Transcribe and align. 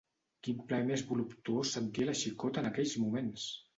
Quin 0.45 0.61
plaer 0.69 0.87
més 0.87 1.03
voluptuós 1.11 1.73
sentia 1.77 2.09
la 2.11 2.17
xicota 2.23 2.63
en 2.65 2.71
aquells 2.71 2.97
moments! 3.05 3.51